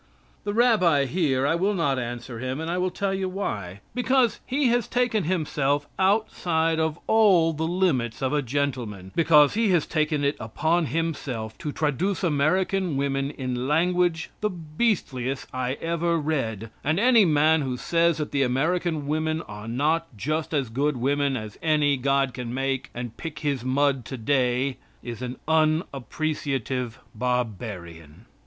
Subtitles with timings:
[0.45, 3.81] The rabbi here, I will not answer him, and I will tell you why.
[3.93, 9.69] Because he has taken himself outside of all the limits of a gentleman; because he
[9.69, 16.17] has taken it upon himself to traduce American women in language the beastliest I ever
[16.17, 20.97] read; and any man who says that the American women are not just as good
[20.97, 28.25] women as any God can make and pick his mud today, is an unappreciative barbarian.